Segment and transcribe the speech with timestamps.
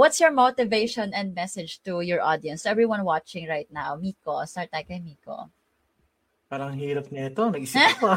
[0.00, 4.00] What's your motivation and message to your audience, to everyone watching right now?
[4.00, 5.52] Miko, start tayo kay Miko.
[6.48, 7.52] Parang hirap nito.
[7.52, 8.16] Nag-isip ko.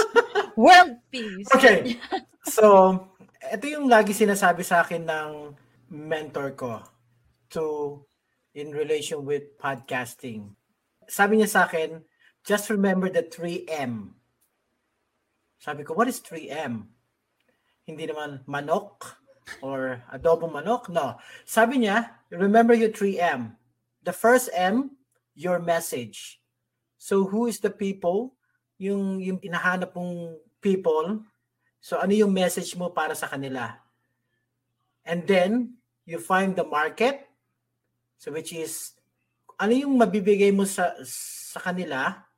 [0.64, 1.52] World peace.
[1.52, 2.00] Okay.
[2.48, 2.96] So,
[3.44, 5.52] ito yung lagi sinasabi sa akin ng
[5.92, 6.80] mentor ko
[7.52, 8.00] to
[8.56, 10.56] in relation with podcasting.
[11.04, 12.08] Sabi niya sa akin,
[12.48, 14.16] just remember the 3M.
[15.60, 16.88] Sabi ko, what is 3M?
[17.84, 19.17] Hindi naman manok
[19.60, 20.88] or adobong manok.
[20.88, 21.16] No.
[21.44, 23.56] Sabi niya, remember your 3M.
[24.04, 24.96] The first M,
[25.34, 26.40] your message.
[26.98, 28.34] So who is the people?
[28.78, 31.22] Yung, yung hinahanap mong people.
[31.78, 33.78] So ano yung message mo para sa kanila?
[35.08, 37.28] And then, you find the market.
[38.20, 38.98] So which is,
[39.56, 42.28] ano yung mabibigay mo sa, sa kanila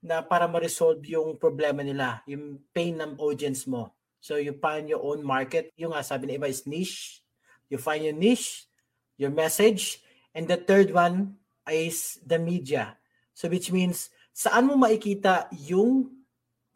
[0.00, 3.92] na para ma-resolve yung problema nila, yung pain ng audience mo.
[4.20, 5.72] So you find your own market.
[5.80, 7.24] Yung nga sabi na iba is niche.
[7.72, 8.68] You find your niche,
[9.16, 10.04] your message,
[10.36, 13.00] and the third one is the media.
[13.32, 16.20] So which means saan mo makikita yung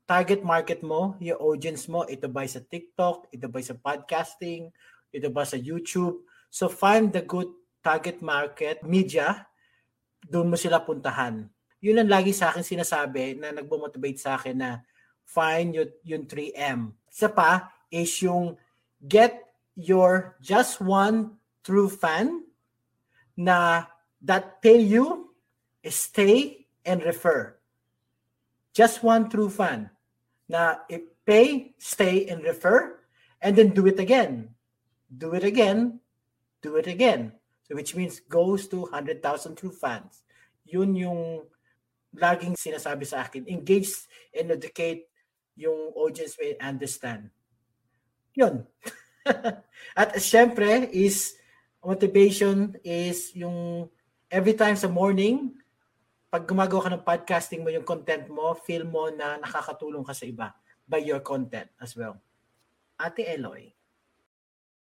[0.05, 4.69] target market mo, your audience mo, ito ba sa TikTok, ito ba sa podcasting,
[5.13, 6.25] ito ba sa YouTube.
[6.53, 7.49] So find the good
[7.85, 9.49] target market media,
[10.25, 11.49] doon mo sila puntahan.
[11.85, 14.71] Yun ang lagi sa akin sinasabi na nagbo-motivate sa akin na
[15.25, 16.81] find yung, yung 3M.
[17.15, 18.59] Isa pa is yung
[18.99, 19.39] get
[19.79, 22.43] your just one true fan
[23.39, 23.87] na
[24.19, 25.31] that pay you,
[25.87, 27.55] stay, and refer.
[28.75, 29.95] Just one true fan
[30.51, 30.83] na
[31.23, 32.99] pay, stay, and refer,
[33.39, 34.51] and then do it again.
[35.07, 36.03] Do it again,
[36.67, 37.39] do it again.
[37.71, 39.23] So which means goes to 100,000
[39.55, 40.27] true fans.
[40.67, 41.47] Yun yung
[42.11, 43.47] laging sinasabi sa akin.
[43.47, 45.07] Engage and educate
[45.55, 47.31] yung audience may understand.
[48.35, 48.67] Yun.
[50.01, 51.39] At syempre is
[51.81, 53.89] motivation is yung
[54.29, 55.55] every time sa morning,
[56.35, 60.27] pag gumagawa ka ng podcasting mo, yung content mo, feel mo na nakakatulong ka sa
[60.27, 60.51] iba
[60.83, 62.19] by your content as well.
[62.99, 63.71] Ate Eloy.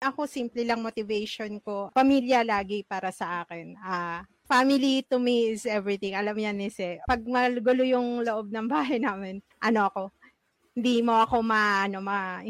[0.03, 1.93] Ako, simple lang motivation ko.
[1.94, 3.78] Pamilya lagi para sa akin.
[3.78, 6.19] Ah, family to me is everything.
[6.19, 6.99] Alam yan, Nise.
[7.06, 10.03] Pag magulo yung loob ng bahay namin, ano ako,
[10.72, 12.41] hindi mo ako ma, ano, ma,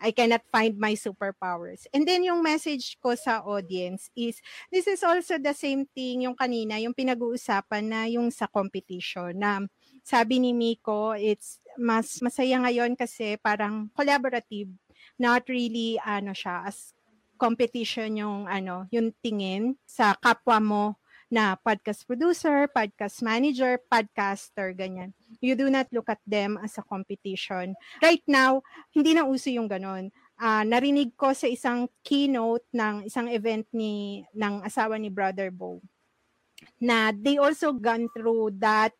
[0.00, 1.84] I cannot find my superpowers.
[1.92, 4.40] And then yung message ko sa audience is,
[4.72, 9.60] this is also the same thing yung kanina, yung pinag-uusapan na yung sa competition na
[10.00, 14.72] sabi ni Miko, it's mas masaya ngayon kasi parang collaborative,
[15.20, 16.96] not really ano siya as
[17.36, 20.84] competition yung ano, yung tingin sa kapwa mo
[21.30, 25.14] na podcast producer, podcast manager, podcaster, ganyan.
[25.38, 27.78] You do not look at them as a competition.
[28.02, 30.10] Right now, hindi na uso yung ganon.
[30.34, 35.78] Uh, narinig ko sa isang keynote ng isang event ni ng asawa ni Brother Bo
[36.80, 38.92] na they also gone through that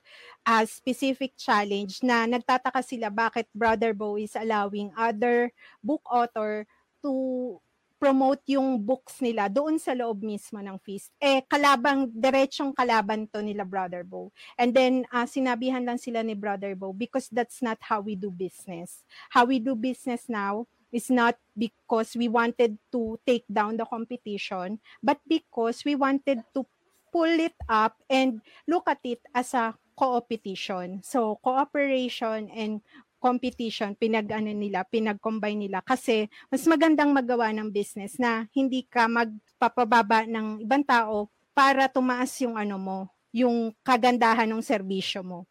[0.49, 5.53] uh, specific challenge na nagtataka sila bakit Brother Bo is allowing other
[5.85, 6.65] book author
[7.05, 7.57] to
[8.01, 11.13] promote yung books nila doon sa loob mismo ng feast.
[11.21, 14.33] Eh, kalabang, diretsong kalaban to nila Brother Bo.
[14.57, 18.33] And then, uh, sinabihan lang sila ni Brother Bo because that's not how we do
[18.33, 19.05] business.
[19.29, 24.81] How we do business now is not because we wanted to take down the competition,
[25.05, 26.65] but because we wanted to
[27.13, 31.05] pull it up and look at it as a co-opetition.
[31.05, 32.81] So, cooperation and
[33.21, 40.25] competition, pinag-ano nila, pinag-combine nila kasi mas magandang magawa ng business na hindi ka magpapababa
[40.25, 42.99] ng ibang tao para tumaas yung ano mo,
[43.31, 45.45] yung kagandahan ng serbisyo mo.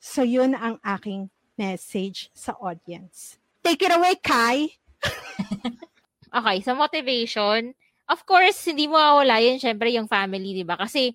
[0.00, 1.28] So yun ang aking
[1.60, 3.36] message sa audience.
[3.60, 4.80] Take it away, Kai.
[6.40, 7.76] okay, sa motivation,
[8.08, 10.80] of course, hindi mo mawala yun, syempre, yung family, di ba?
[10.80, 11.12] Kasi,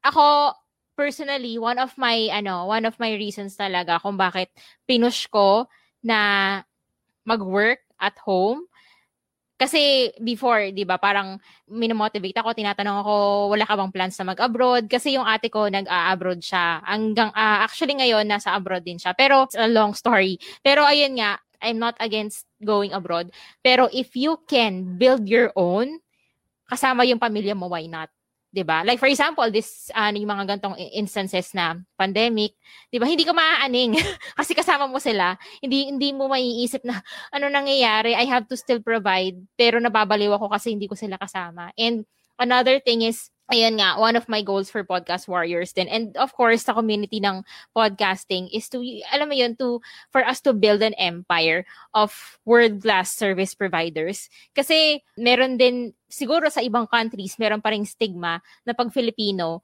[0.00, 0.56] ako,
[0.96, 4.50] personally, one of my, ano, one of my reasons talaga kung bakit
[4.88, 5.66] pinush ko
[6.02, 6.62] na
[7.26, 8.66] mag-work at home
[9.54, 11.38] kasi before, 'di ba, parang
[11.70, 13.14] minomotivate ako, tinatanong ako,
[13.54, 14.90] wala ka bang plans na mag-abroad?
[14.90, 16.82] Kasi yung ate ko nag-abroad siya.
[16.82, 19.14] Hanggang uh, actually ngayon nasa abroad din siya.
[19.14, 20.42] Pero it's a long story.
[20.60, 23.30] Pero ayun nga, I'm not against going abroad.
[23.62, 26.02] Pero if you can build your own,
[26.66, 28.10] kasama yung pamilya mo, why not?
[28.54, 28.86] 'Di ba?
[28.86, 32.54] Like for example, this ano uh, yung mga gantong instances na pandemic,
[32.94, 33.10] 'di ba?
[33.10, 33.98] Hindi ka maaaning
[34.38, 35.34] kasi kasama mo sila.
[35.58, 37.02] Hindi hindi mo maiisip na
[37.34, 41.74] ano nangyayari, I have to still provide pero nababaliw ako kasi hindi ko sila kasama.
[41.74, 42.06] And
[42.38, 45.88] another thing is ayan nga, one of my goals for Podcast Warriors din.
[45.88, 47.44] And of course, sa community ng
[47.76, 48.80] podcasting is to,
[49.12, 52.14] alam mo yun, to, for us to build an empire of
[52.48, 54.32] world-class service providers.
[54.56, 59.60] Kasi meron din, siguro sa ibang countries, meron pa ring stigma na pag Filipino,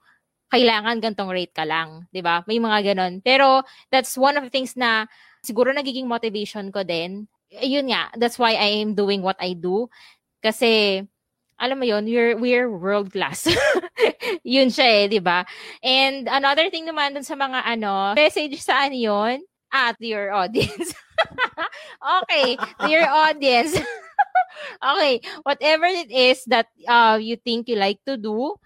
[0.51, 2.43] kailangan gantong rate ka lang, ba?
[2.45, 3.23] May mga ganon.
[3.23, 5.07] Pero that's one of the things na
[5.41, 7.31] siguro nagiging motivation ko din.
[7.49, 9.89] Yun nga, that's why I am doing what I do.
[10.43, 11.03] Kasi
[11.61, 13.45] alam mo yun, we're, we're world class.
[14.45, 15.45] yun siya eh, di ba?
[15.85, 19.45] And another thing naman dun sa mga ano, message saan yun?
[19.71, 20.97] At ah, your audience.
[22.25, 22.59] okay,
[22.89, 23.77] your audience.
[24.91, 28.57] okay, whatever it is that uh, you think you like to do,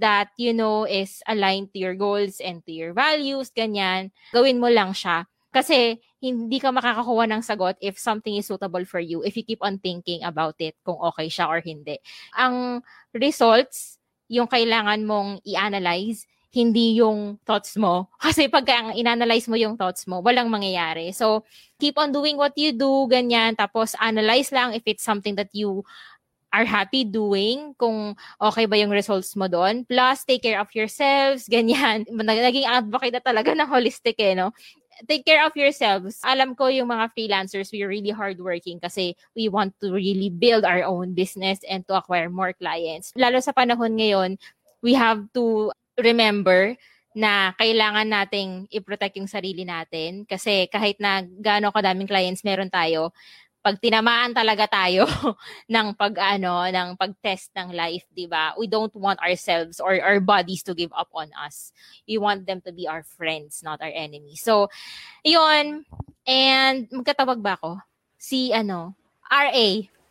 [0.00, 4.66] that you know is aligned to your goals and to your values, ganyan, gawin mo
[4.66, 5.30] lang siya.
[5.48, 9.62] Kasi hindi ka makakakuha ng sagot if something is suitable for you if you keep
[9.62, 11.96] on thinking about it kung okay siya or hindi.
[12.36, 12.84] Ang
[13.14, 13.96] results,
[14.28, 18.08] yung kailangan mong i-analyze, hindi yung thoughts mo.
[18.24, 18.64] Kasi pag
[18.96, 21.12] in-analyze mo yung thoughts mo, walang mangyayari.
[21.12, 21.44] So,
[21.80, 23.56] keep on doing what you do, ganyan.
[23.56, 25.84] Tapos, analyze lang if it's something that you
[26.48, 29.84] are happy doing, kung okay ba yung results mo doon.
[29.84, 32.08] Plus, take care of yourselves, ganyan.
[32.08, 34.56] Naging advocate na talaga ng holistic eh, no?
[35.06, 36.18] Take care of yourselves.
[36.26, 40.82] Alam ko yung mga freelancers, we're really hardworking kasi we want to really build our
[40.82, 43.14] own business and to acquire more clients.
[43.14, 44.40] Lalo sa panahon ngayon,
[44.82, 46.74] we have to remember
[47.18, 53.10] na kailangan nating i-protect yung sarili natin kasi kahit na gaano kadaming clients meron tayo,
[53.58, 55.04] pag tinamaan talaga tayo
[55.72, 58.54] ng pag ano ng pag-test ng life, 'di ba?
[58.56, 61.74] We don't want ourselves or our bodies to give up on us.
[62.06, 64.40] We want them to be our friends, not our enemies.
[64.40, 64.70] So,
[65.26, 65.84] 'yun.
[66.28, 67.82] And magkatawag ba ako?
[68.18, 68.94] Si ano,
[69.28, 69.68] RA.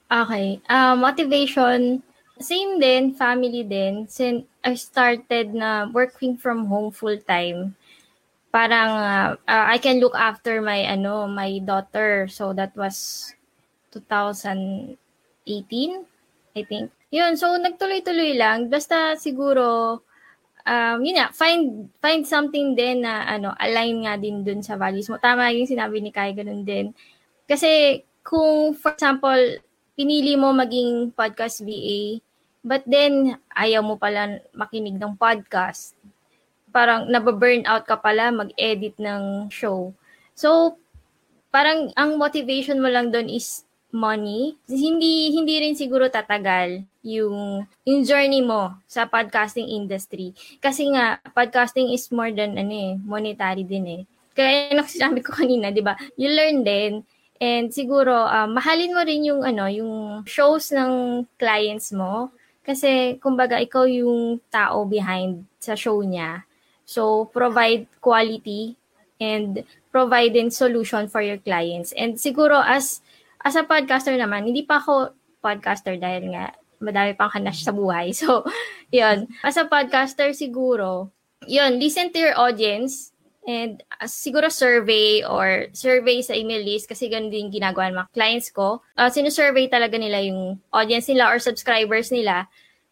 [0.07, 0.47] Okay.
[0.71, 2.03] Uh, motivation
[2.39, 4.05] same din, family din.
[4.05, 7.73] Since I started na working from home full time,
[8.51, 12.27] parang uh, uh, I can look after my ano, my daughter.
[12.31, 13.29] So that was
[13.91, 14.97] 2018,
[16.55, 16.91] I think.
[17.07, 18.67] Yun, so nagtuloy-tuloy lang.
[18.67, 19.99] Basta siguro,
[20.67, 25.07] um, yun nga, find, find something din na ano, align nga din dun sa values
[25.07, 25.15] mo.
[25.15, 26.91] Tama yung sinabi ni Kai, ganun din.
[27.47, 29.39] Kasi kung, for example,
[29.95, 32.19] pinili mo maging podcast VA,
[32.59, 35.95] but then ayaw mo pala makinig ng podcast,
[36.77, 39.97] parang nababurn out ka pala mag-edit ng show.
[40.37, 40.77] So,
[41.49, 48.01] parang ang motivation mo lang doon is money, hindi hindi rin siguro tatagal yung yung
[48.05, 50.37] journey mo sa podcasting industry.
[50.61, 54.01] Kasi nga podcasting is more than ano eh, monetary din eh.
[54.37, 55.97] Kaya yung sinabi ko kanina, 'di ba?
[56.13, 57.01] You learn din
[57.41, 62.29] and siguro uh, mahalin mo rin yung ano, yung shows ng clients mo
[62.61, 66.43] kasi kumbaga ikaw yung tao behind sa show niya.
[66.87, 68.79] So provide quality
[69.19, 71.91] and provide din solution for your clients.
[71.91, 73.03] And siguro as
[73.43, 75.11] as a podcaster naman, hindi pa ako
[75.43, 78.13] podcaster dahil nga madami pang hanas sa buhay.
[78.17, 78.47] So,
[78.89, 79.27] yun.
[79.43, 81.11] As a podcaster, siguro,
[81.45, 83.11] yun, listen to your audience
[83.47, 88.11] and uh, siguro survey or survey sa email list kasi ganun din ginagawa ng mga
[88.13, 88.83] clients ko.
[88.99, 92.47] Uh, sinusurvey talaga nila yung audience nila or subscribers nila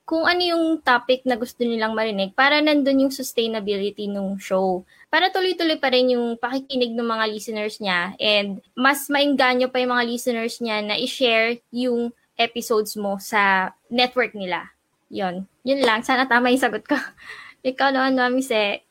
[0.05, 4.85] kung ano yung topic na gusto nilang marinig para nandun yung sustainability ng show.
[5.09, 9.97] Para tuloy-tuloy pa rin yung pakikinig ng mga listeners niya and mas maingganyo pa yung
[9.97, 14.69] mga listeners niya na i-share yung episodes mo sa network nila.
[15.09, 15.49] Yon.
[15.65, 16.05] Yun lang.
[16.05, 16.95] Sana tama yung sagot ko.
[17.69, 18.84] Ikaw naman, Mami Se.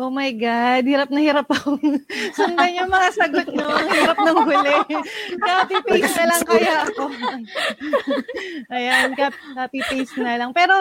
[0.00, 1.76] Oh my God, hirap na hirap ako.
[2.36, 3.68] Sundan yung mga sagot nyo.
[3.68, 4.76] Hirap ng huli.
[5.36, 7.04] Copy-paste na lang kaya ako.
[8.80, 9.12] Ayan,
[9.52, 10.56] copy-paste na lang.
[10.56, 10.72] Pero,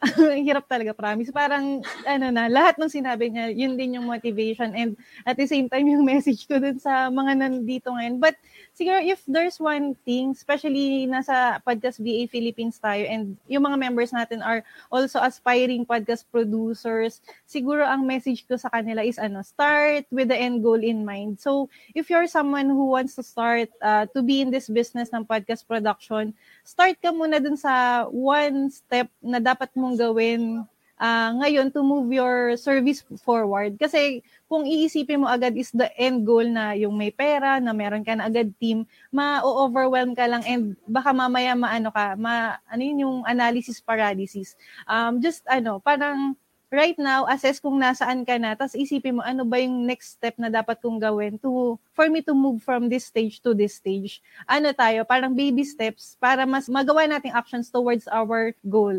[0.48, 1.28] hirap talaga, promise.
[1.28, 4.72] Parang, ano na, lahat ng sinabi niya, yun din yung motivation.
[4.72, 4.96] And
[5.28, 8.16] at the same time, yung message ko dun sa mga nandito ngayon.
[8.16, 8.40] But,
[8.74, 14.10] siguro if there's one thing, especially nasa Podcast VA Philippines tayo and yung mga members
[14.10, 20.04] natin are also aspiring podcast producers, siguro ang message ko sa kanila is ano, start
[20.10, 21.38] with the end goal in mind.
[21.38, 25.24] So, if you're someone who wants to start uh, to be in this business ng
[25.24, 26.34] podcast production,
[26.66, 30.66] start ka muna dun sa one step na dapat mong gawin
[31.04, 33.76] uh, ngayon to move your service forward.
[33.76, 38.00] Kasi kung iisipin mo agad is the end goal na yung may pera, na meron
[38.00, 43.04] ka na agad team, ma-overwhelm ka lang and baka mamaya maano ka, ma, ano yun
[43.04, 44.56] yung analysis paralysis.
[44.88, 46.40] Um, just ano, parang
[46.74, 50.34] right now, assess kung nasaan ka na, tapos isipin mo ano ba yung next step
[50.40, 54.18] na dapat kong gawin to, for me to move from this stage to this stage.
[54.50, 58.98] Ano tayo, parang baby steps para mas magawa nating actions towards our goal.